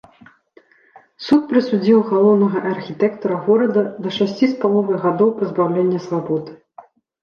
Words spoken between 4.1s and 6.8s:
шасці з паловай гадоў пазбаўлення свабоды.